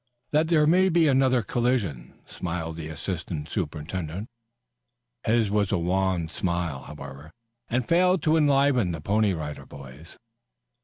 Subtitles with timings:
[0.31, 4.29] "That there may be another collision," smiled the assistant superintendent.
[5.27, 7.29] His was a wan smile, however,
[7.67, 10.17] and failed to enliven the Pony Rider Boys.